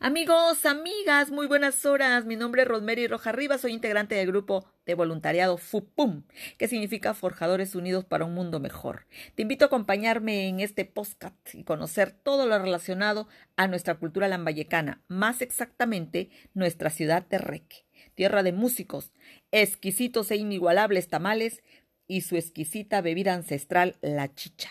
[0.00, 2.24] Amigos, amigas, muy buenas horas.
[2.26, 6.24] Mi nombre es Rosemary Roja Rivas, soy integrante del grupo de voluntariado FUPUM,
[6.58, 9.06] que significa Forjadores Unidos para un Mundo Mejor.
[9.34, 14.28] Te invito a acompañarme en este podcast y conocer todo lo relacionado a nuestra cultura
[14.28, 19.12] lambayecana, más exactamente nuestra ciudad de Reque, tierra de músicos,
[19.50, 21.62] exquisitos e inigualables tamales
[22.06, 24.70] y su exquisita bebida ancestral, la chicha.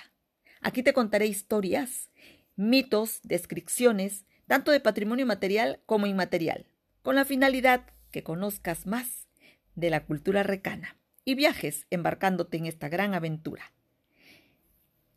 [0.62, 2.10] Aquí te contaré historias,
[2.56, 6.66] mitos, descripciones, tanto de patrimonio material como inmaterial,
[7.02, 9.28] con la finalidad que conozcas más
[9.76, 13.74] de la cultura recana y viajes embarcándote en esta gran aventura.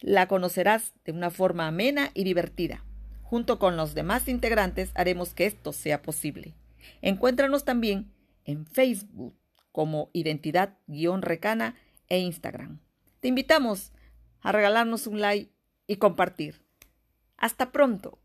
[0.00, 2.84] La conocerás de una forma amena y divertida.
[3.22, 6.54] Junto con los demás integrantes haremos que esto sea posible.
[7.02, 8.12] Encuéntranos también
[8.46, 9.36] en Facebook
[9.72, 11.74] como Identidad-Recana
[12.08, 12.80] e Instagram.
[13.20, 13.92] Te invitamos
[14.40, 15.52] a regalarnos un like
[15.86, 16.64] y compartir.
[17.36, 18.18] Hasta pronto.